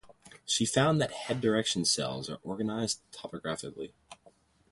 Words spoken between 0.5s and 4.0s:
found that head direction cells are organized topographically.